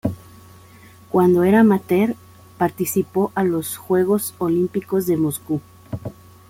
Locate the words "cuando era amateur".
1.11-2.15